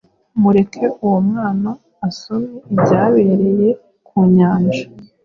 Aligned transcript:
Mureke 0.41 0.83
uwo 1.05 1.19
mwana 1.29 1.69
asome 2.07 2.49
ibyabereye 2.73 3.67
ku 4.07 4.17
nyanja, 4.35 4.83